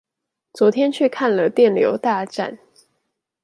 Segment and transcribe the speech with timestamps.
[0.53, 2.57] 昨天去看了電流大戰